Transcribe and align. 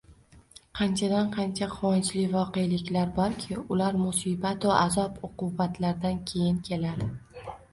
Qanchadan-qancha 0.77 1.67
quvonchli 1.73 2.23
voqeliklar 2.31 3.13
borki, 3.19 3.59
ular 3.77 4.01
musibatu 4.07 4.73
azob-uqubatlardan 4.79 6.21
keyin 6.33 6.59
keladi! 6.71 7.13